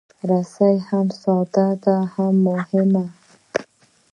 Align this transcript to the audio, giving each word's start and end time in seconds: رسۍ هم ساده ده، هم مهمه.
رسۍ 0.29 0.75
هم 0.89 1.07
ساده 1.21 1.67
ده، 1.83 1.97
هم 2.13 2.33
مهمه. 2.47 3.05